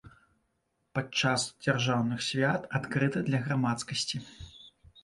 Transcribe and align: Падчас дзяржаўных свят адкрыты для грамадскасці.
Падчас 0.95 1.45
дзяржаўных 1.65 2.25
свят 2.29 2.61
адкрыты 2.81 3.17
для 3.31 3.47
грамадскасці. 3.49 4.17